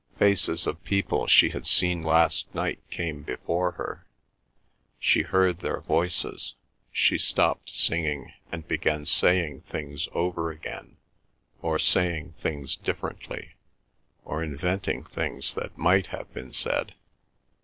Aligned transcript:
Faces 0.17 0.65
of 0.65 0.83
people 0.83 1.27
she 1.27 1.49
had 1.51 1.67
seen 1.67 2.01
last 2.01 2.51
night 2.55 2.79
came 2.89 3.21
before 3.21 3.73
her; 3.73 4.07
she 4.97 5.21
heard 5.21 5.59
their 5.59 5.79
voices; 5.81 6.55
she 6.91 7.19
stopped 7.19 7.69
singing, 7.69 8.33
and 8.51 8.67
began 8.67 9.05
saying 9.05 9.59
things 9.61 10.09
over 10.13 10.49
again 10.49 10.97
or 11.61 11.77
saying 11.77 12.33
things 12.39 12.75
differently, 12.75 13.51
or 14.25 14.41
inventing 14.41 15.03
things 15.03 15.53
that 15.53 15.77
might 15.77 16.07
have 16.07 16.33
been 16.33 16.51
said. 16.51 16.95